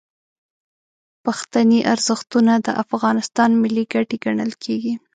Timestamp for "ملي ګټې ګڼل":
3.61-4.51